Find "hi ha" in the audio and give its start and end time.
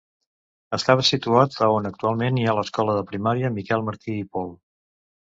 2.41-2.55